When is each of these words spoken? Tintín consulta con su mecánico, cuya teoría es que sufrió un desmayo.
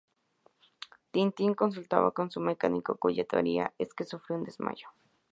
Tintín 1.11 1.53
consulta 1.53 2.09
con 2.09 2.31
su 2.31 2.39
mecánico, 2.39 2.97
cuya 2.97 3.23
teoría 3.23 3.71
es 3.77 3.93
que 3.93 4.03
sufrió 4.03 4.37
un 4.39 4.43
desmayo. 4.43 4.87